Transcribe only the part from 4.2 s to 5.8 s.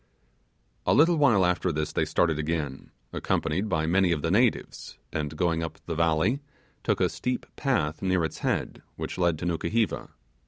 the natives, and going up